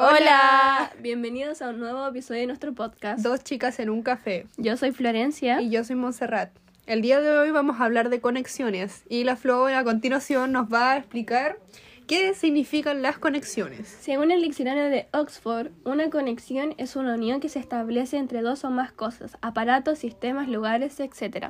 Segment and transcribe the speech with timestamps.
[0.00, 3.20] Hola, bienvenidos a un nuevo episodio de nuestro podcast.
[3.20, 4.46] Dos chicas en un café.
[4.56, 5.60] Yo soy Florencia.
[5.60, 6.52] Y yo soy Montserrat.
[6.86, 10.72] El día de hoy vamos a hablar de conexiones y la Flo a continuación nos
[10.72, 11.58] va a explicar
[12.06, 13.88] qué significan las conexiones.
[13.88, 18.62] Según el diccionario de Oxford, una conexión es una unión que se establece entre dos
[18.62, 21.48] o más cosas, aparatos, sistemas, lugares, etc.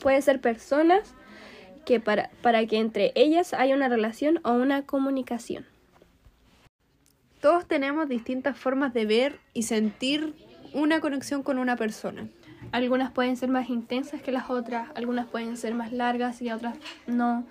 [0.00, 1.14] Puede ser personas
[1.86, 5.64] que para, para que entre ellas haya una relación o una comunicación.
[7.44, 10.34] Todos tenemos distintas formas de ver y sentir
[10.72, 12.26] una conexión con una persona.
[12.72, 16.74] Algunas pueden ser más intensas que las otras, algunas pueden ser más largas y otras
[17.06, 17.44] no.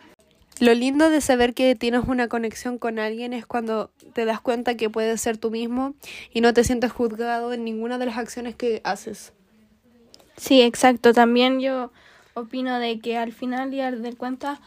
[0.59, 4.77] Lo lindo de saber que tienes una conexión con alguien es cuando te das cuenta
[4.77, 5.93] que puedes ser tú mismo
[6.34, 9.31] y no te sientes juzgado en ninguna de las acciones que haces.
[10.37, 11.13] Sí, exacto.
[11.13, 11.91] También yo
[12.34, 14.59] opino de que al final y al de cuenta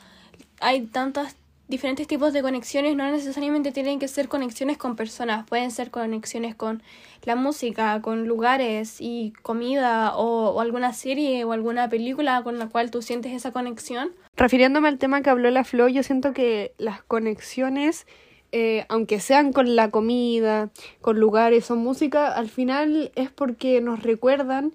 [0.60, 1.34] hay tantas
[1.68, 6.54] diferentes tipos de conexiones no necesariamente tienen que ser conexiones con personas, pueden ser conexiones
[6.54, 6.82] con
[7.24, 12.90] la música, con lugares y comida o, alguna serie o alguna película con la cual
[12.90, 14.12] tú sientes esa conexión.
[14.36, 18.06] Refiriéndome al tema que habló la Flo, yo siento que las conexiones,
[18.52, 20.70] eh, aunque sean con la comida,
[21.00, 24.72] con lugares o música, al final es porque nos recuerdan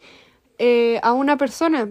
[0.58, 1.88] eh, a una persona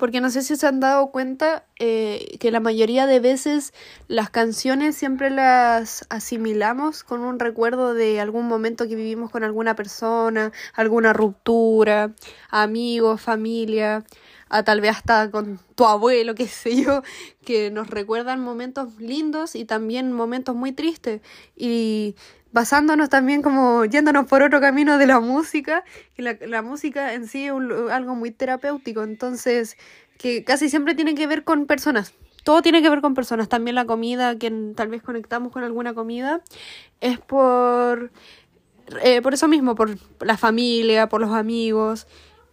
[0.00, 3.74] porque no sé si se han dado cuenta eh, que la mayoría de veces
[4.08, 9.76] las canciones siempre las asimilamos con un recuerdo de algún momento que vivimos con alguna
[9.76, 12.12] persona, alguna ruptura,
[12.48, 14.02] amigos, familia,
[14.50, 17.02] a tal vez hasta con tu abuelo, qué sé yo,
[17.44, 21.22] que nos recuerdan momentos lindos y también momentos muy tristes.
[21.56, 22.16] Y
[22.52, 25.84] basándonos también como yéndonos por otro camino de la música,
[26.14, 27.52] que la, música en sí es
[27.90, 29.76] algo muy terapéutico, entonces
[30.18, 32.12] que casi siempre tiene que ver con personas.
[32.42, 35.94] Todo tiene que ver con personas, también la comida, que tal vez conectamos con alguna
[35.94, 36.42] comida,
[37.00, 38.10] es por,
[39.02, 42.06] eh, por eso mismo, por la familia, por los amigos,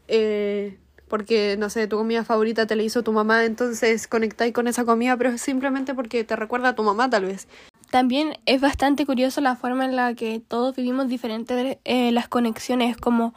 [0.08, 4.68] eh, porque, no sé, tu comida favorita te la hizo tu mamá, entonces conectáis con
[4.68, 7.48] esa comida, pero es simplemente porque te recuerda a tu mamá tal vez.
[7.92, 12.98] También es bastante curioso la forma en la que todos vivimos diferentes eh, las conexiones,
[12.98, 13.34] como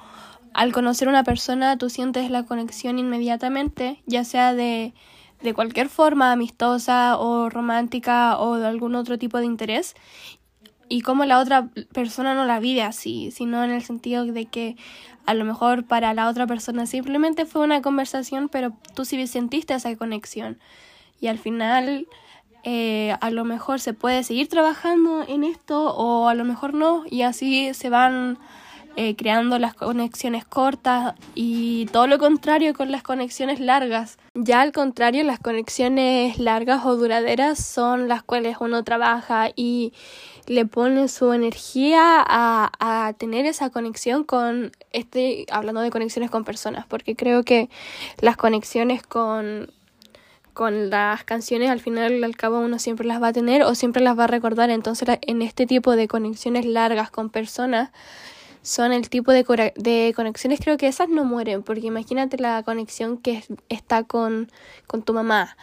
[0.52, 4.92] al conocer una persona tú sientes la conexión inmediatamente, ya sea de,
[5.42, 9.94] de cualquier forma, amistosa o romántica o de algún otro tipo de interés,
[10.90, 14.76] y como la otra persona no la vive así, sino en el sentido de que
[15.24, 19.72] a lo mejor para la otra persona simplemente fue una conversación, pero tú sí sentiste
[19.72, 20.58] esa conexión.
[21.20, 22.08] Y al final
[22.64, 27.04] eh, a lo mejor se puede seguir trabajando en esto o a lo mejor no
[27.08, 28.38] y así se van
[28.96, 34.18] eh, creando las conexiones cortas y todo lo contrario con las conexiones largas.
[34.34, 39.92] Ya al contrario, las conexiones largas o duraderas son las cuales uno trabaja y
[40.46, 46.44] le pone su energía a, a tener esa conexión con, este, hablando de conexiones con
[46.44, 47.68] personas, porque creo que
[48.20, 49.68] las conexiones con
[50.52, 54.02] con las canciones al final al cabo uno siempre las va a tener o siempre
[54.02, 54.68] las va a recordar.
[54.68, 57.90] Entonces en este tipo de conexiones largas con personas
[58.62, 63.16] son el tipo de, de conexiones, creo que esas no mueren, porque imagínate la conexión
[63.16, 64.50] que está con,
[64.86, 65.56] con tu mamá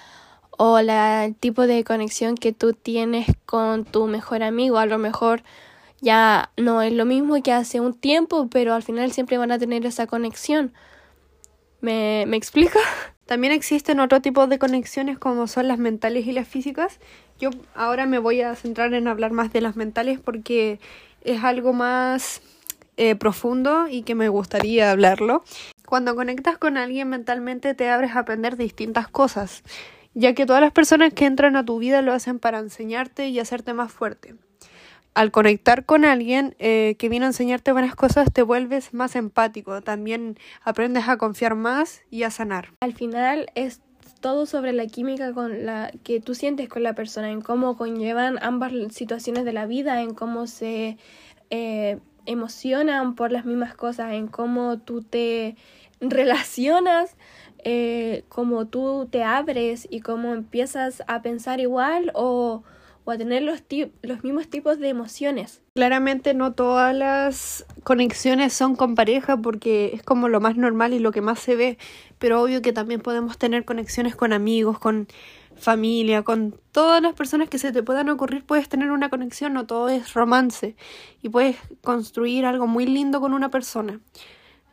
[0.57, 4.79] o la, el tipo de conexión que tú tienes con tu mejor amigo.
[4.79, 5.43] A lo mejor
[6.01, 9.59] ya no es lo mismo que hace un tiempo, pero al final siempre van a
[9.59, 10.73] tener esa conexión.
[11.79, 12.79] ¿Me, me explico?
[13.27, 16.99] También existen otro tipo de conexiones como son las mentales y las físicas.
[17.39, 20.79] Yo ahora me voy a centrar en hablar más de las mentales porque
[21.23, 22.41] es algo más
[22.95, 25.43] eh, profundo y que me gustaría hablarlo.
[25.85, 29.61] Cuando conectas con alguien mentalmente te abres a aprender distintas cosas,
[30.17, 33.39] ya que todas las personas que entran a tu vida lo hacen para enseñarte y
[33.39, 34.35] hacerte más fuerte
[35.13, 39.81] al conectar con alguien eh, que viene a enseñarte buenas cosas, te vuelves más empático,
[39.81, 42.69] también aprendes a confiar más y a sanar.
[42.81, 43.81] Al final es
[44.19, 48.37] todo sobre la química con la que tú sientes con la persona, en cómo conllevan
[48.43, 50.97] ambas situaciones de la vida, en cómo se
[51.49, 51.97] eh,
[52.27, 55.55] emocionan por las mismas cosas, en cómo tú te
[55.99, 57.15] relacionas,
[57.69, 62.63] eh, cómo tú te abres y cómo empiezas a pensar igual o
[63.07, 63.63] o a tener los,
[64.01, 65.61] los mismos tipos de emociones.
[65.75, 70.99] Claramente no todas las conexiones son con pareja porque es como lo más normal y
[70.99, 71.77] lo que más se ve,
[72.19, 75.07] pero obvio que también podemos tener conexiones con amigos, con
[75.55, 79.65] familia, con todas las personas que se te puedan ocurrir, puedes tener una conexión, no
[79.65, 80.75] todo es romance
[81.21, 84.01] y puedes construir algo muy lindo con una persona.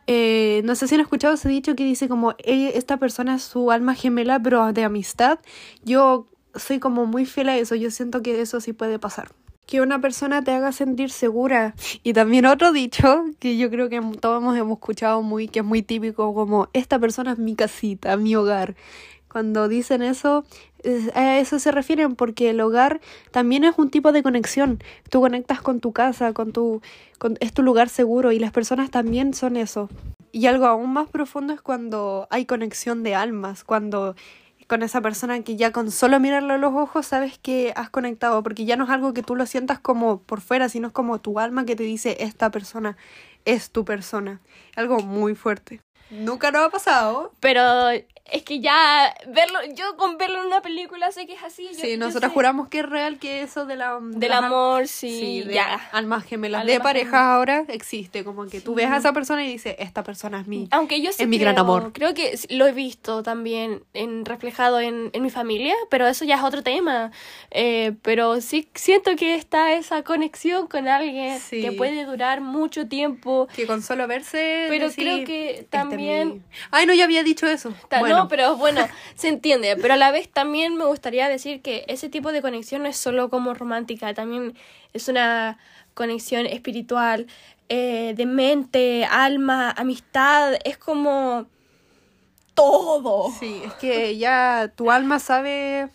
[0.07, 3.71] Eh, no sé si han escuchado ese dicho que dice como esta persona es su
[3.71, 5.39] alma gemela pero de amistad.
[5.83, 9.29] Yo soy como muy fiel a eso, yo siento que eso sí puede pasar.
[9.65, 11.73] que una persona te haga sentir segura.
[12.03, 15.81] Y también otro dicho que yo creo que todos hemos escuchado muy, que es muy
[15.81, 18.75] típico, como esta persona es mi casita, mi hogar.
[19.35, 20.45] Cuando dicen eso,
[21.13, 23.01] a eso se refieren porque el hogar
[23.31, 24.81] también es un tipo de conexión.
[25.09, 26.81] Tú conectas con tu casa, con tu,
[27.17, 29.89] con, es tu lugar seguro y las personas también son eso.
[30.31, 34.15] Y algo aún más profundo es cuando hay conexión de almas, cuando
[34.67, 38.41] con esa persona que ya con solo mirarlo a los ojos sabes que has conectado,
[38.41, 41.19] porque ya no es algo que tú lo sientas como por fuera, sino es como
[41.19, 42.95] tu alma que te dice esta persona
[43.43, 44.39] es tu persona.
[44.77, 45.81] Algo muy fuerte.
[46.09, 47.33] Nunca nos ha pasado.
[47.39, 47.91] Pero
[48.31, 51.69] es que ya verlo, yo con verlo en una película sé que es así.
[51.73, 55.75] sí, nosotros juramos que es real que eso de la, del amor, sí, de ya.
[55.91, 59.75] almas gemelas de pareja ahora existe, como que tú ves a esa persona y dices,
[59.77, 61.93] esta persona es mi, Aunque yo sí es mi gran amor.
[61.93, 66.37] Creo que lo he visto también en, reflejado en, en mi familia, pero eso ya
[66.37, 67.11] es otro tema.
[67.51, 73.47] Eh, pero sí siento que está esa conexión con alguien que puede durar mucho tiempo.
[73.55, 74.65] Que con solo verse.
[74.69, 76.43] Pero creo que este también.
[76.71, 77.73] Ay, no, ya había dicho eso.
[78.07, 79.75] No, pero bueno, se entiende.
[79.81, 82.97] Pero a la vez también me gustaría decir que ese tipo de conexión no es
[82.97, 84.55] solo como romántica, también
[84.93, 85.57] es una
[85.93, 87.27] conexión espiritual,
[87.69, 91.47] eh, de mente, alma, amistad, es como
[92.53, 93.31] todo.
[93.39, 95.89] Sí, es que ya tu alma sabe,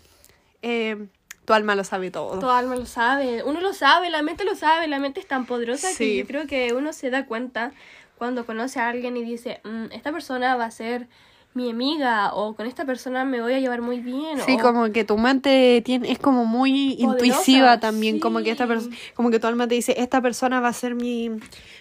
[0.63, 1.07] eh,
[1.45, 2.39] tu alma lo sabe todo.
[2.39, 5.47] Tu alma lo sabe, uno lo sabe, la mente lo sabe, la mente es tan
[5.47, 7.73] poderosa que yo creo que uno se da cuenta
[8.21, 11.09] cuando conoce a alguien y dice, mm, esta persona va a ser
[11.55, 14.39] mi amiga o con esta persona me voy a llevar muy bien.
[14.45, 18.69] Sí, como que tu mente tiene, es como muy intuitiva también, como que esta
[19.15, 21.31] como que tu alma te dice, esta persona va a ser mi,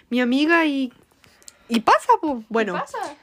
[0.09, 0.93] mi amiga y,
[1.67, 2.71] y pasa, pues, bueno.
[2.71, 3.17] pasa?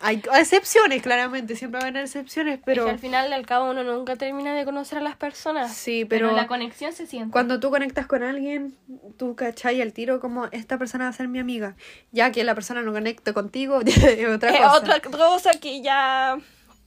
[0.00, 2.88] Hay excepciones, claramente, siempre va a haber excepciones, pero...
[2.88, 5.74] al final, al cabo, uno nunca termina de conocer a las personas.
[5.74, 6.32] Sí, pero...
[6.32, 7.32] la conexión se siente.
[7.32, 8.76] Cuando tú conectas con alguien,
[9.16, 11.74] tú cachai al tiro como, esta persona va a ser mi amiga.
[12.12, 14.76] Ya que la persona no conecte contigo, es otra cosa.
[14.76, 16.38] otra cosa que ya...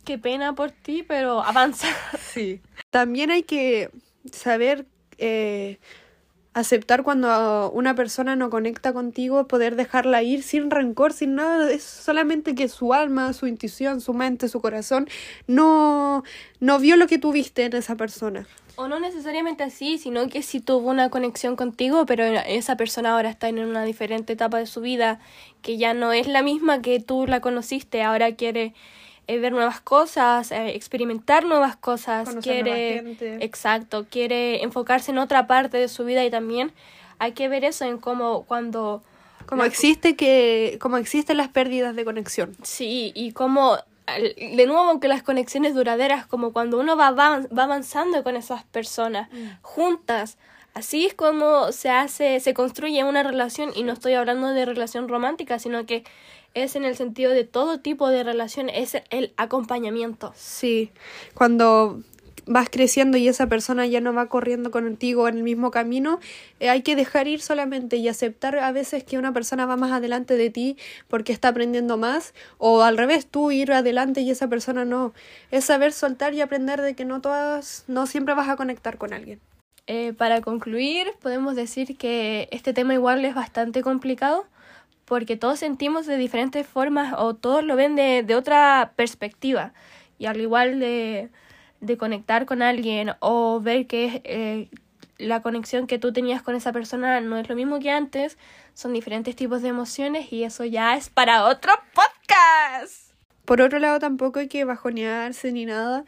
[0.06, 1.88] Qué pena por ti, pero avanza.
[2.20, 2.62] Sí.
[2.90, 3.92] También hay que
[4.32, 4.86] saber...
[5.18, 5.80] Eh,
[6.54, 11.84] aceptar cuando una persona no conecta contigo, poder dejarla ir sin rencor, sin nada, es
[11.84, 15.08] solamente que su alma, su intuición, su mente, su corazón
[15.48, 16.24] no,
[16.60, 18.48] no vio lo que tuviste en esa persona.
[18.76, 23.30] O no necesariamente así, sino que si tuvo una conexión contigo, pero esa persona ahora
[23.30, 25.20] está en una diferente etapa de su vida,
[25.62, 28.74] que ya no es la misma que tú la conociste, ahora quiere
[29.32, 35.78] eh, ver nuevas cosas, eh, experimentar nuevas cosas, quiere, exacto, quiere enfocarse en otra parte
[35.78, 36.74] de su vida y también
[37.18, 39.04] hay que ver eso en cómo cuando
[39.46, 42.56] como existe que como existen las pérdidas de conexión.
[42.64, 43.78] Sí, y como
[44.18, 49.30] de nuevo aunque las conexiones duraderas como cuando uno va, va, avanzando con esas personas
[49.32, 49.62] mm.
[49.62, 50.38] juntas
[50.74, 55.10] Así es como se hace, se construye una relación y no estoy hablando de relación
[55.10, 56.06] romántica, sino que
[56.54, 60.34] es en el sentido de todo tipo de relación, es el acompañamiento.
[60.36, 60.92] Sí,
[61.34, 62.02] cuando
[62.46, 66.20] vas creciendo y esa persona ya no va corriendo contigo en el mismo camino,
[66.60, 69.92] eh, hay que dejar ir solamente y aceptar a veces que una persona va más
[69.92, 70.78] adelante de ti
[71.08, 75.14] porque está aprendiendo más o al revés, tú ir adelante y esa persona no.
[75.52, 79.14] Es saber soltar y aprender de que no todas, no siempre vas a conectar con
[79.14, 79.40] alguien.
[79.88, 84.46] Eh, para concluir, podemos decir que este tema igual es bastante complicado
[85.12, 89.74] porque todos sentimos de diferentes formas o todos lo ven de, de otra perspectiva.
[90.18, 91.28] Y al igual de,
[91.82, 94.70] de, conectar con alguien o ver que eh,
[95.18, 98.38] la conexión que tú tenías con esa persona no es lo mismo que antes,
[98.74, 103.12] son diferentes tipos de emociones y eso ya es para otro podcast.
[103.44, 106.06] Por otro lado, tampoco hay que bajonearse ni nada.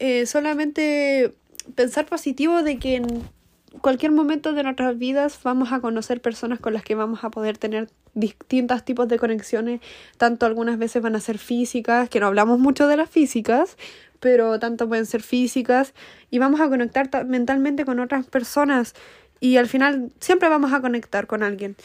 [0.00, 1.36] Eh, solamente
[1.76, 3.06] pensar positivo de que en
[3.80, 7.56] cualquier momento de nuestras vidas vamos a conocer personas con las que vamos a poder
[7.56, 9.80] tener distintos tipos de conexiones,
[10.16, 13.76] tanto algunas veces van a ser físicas, que no hablamos mucho de las físicas,
[14.20, 15.94] pero tanto pueden ser físicas
[16.30, 18.94] y vamos a conectar mentalmente con otras personas
[19.40, 21.76] y al final siempre vamos a conectar con alguien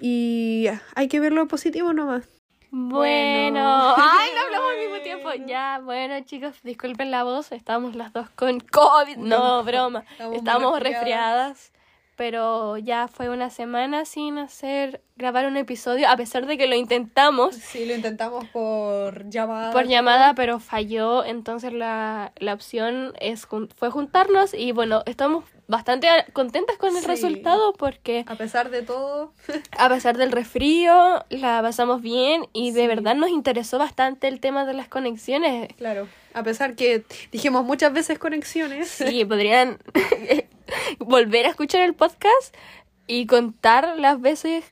[0.00, 2.24] y hay que ver lo positivo nomás.
[2.70, 3.94] Bueno.
[3.96, 5.30] Ay, no hablamos al mismo tiempo.
[5.46, 7.52] Ya, bueno, chicos, disculpen la voz.
[7.52, 9.16] Estamos las dos con COVID.
[9.16, 10.04] No, broma.
[10.34, 11.72] Estamos, resfriadas.
[12.16, 16.74] Pero ya fue una semana sin hacer grabar un episodio, a pesar de que lo
[16.74, 19.72] intentamos Sí, lo intentamos por llamada.
[19.72, 21.24] por llamada, pero falló.
[21.24, 23.46] Entonces la, la opción es
[23.76, 27.06] fue juntarnos y bueno, estamos bastante contentas con el Sí.
[27.08, 29.32] resultado porque A pesar de todo,
[29.78, 32.86] a pesar del resfrío la pasamos bien y de Sí.
[32.86, 35.68] verdad nos interesó bastante el tema de las conexiones.
[35.76, 38.88] claro, a pesar que dijimos muchas veces conexiones.
[38.88, 39.78] Sí, podrían
[40.98, 42.54] volver a escuchar el podcast
[43.06, 44.64] y contar las veces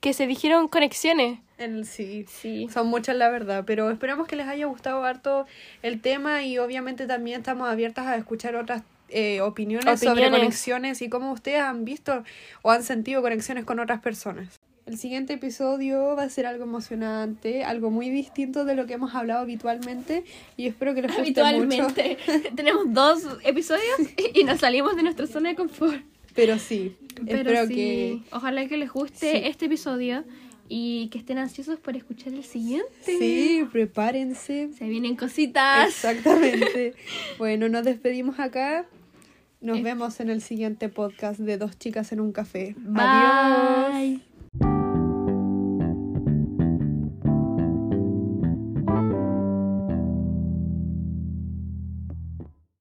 [0.00, 1.40] que se dijeron conexiones.
[1.58, 2.68] El, sí, Sí.
[2.70, 5.46] son muchas la verdad, pero esperamos que les haya gustado harto
[5.82, 11.08] el tema y obviamente también estamos abiertas a escuchar otras eh, opiniones, sobre conexiones y
[11.08, 12.24] cómo ustedes han visto
[12.62, 14.60] o han sentido conexiones con otras personas.
[14.86, 19.14] El siguiente episodio va a ser algo emocionante, algo muy distinto de lo que hemos
[19.16, 20.22] hablado habitualmente
[20.56, 21.44] y espero que les guste mucho.
[21.44, 22.18] Habitualmente
[22.56, 23.84] tenemos dos episodios
[24.32, 26.00] y nos salimos de nuestra zona de confort.
[26.36, 26.94] Pero sí,
[27.26, 29.40] Pero espero sí, que ojalá que les guste Sí.
[29.44, 30.22] este episodio
[30.68, 32.86] y que estén ansiosos por escuchar el siguiente.
[33.04, 34.68] sí, prepárense.
[34.78, 35.88] Se vienen cositas.
[35.88, 36.94] Exactamente.
[37.38, 38.86] bueno, nos despedimos acá.
[39.60, 39.82] Nos Eh.
[39.82, 42.74] vemos en el siguiente podcast de Dos Chicas en un Café.
[42.78, 43.02] Bye.
[43.04, 44.20] Adiós.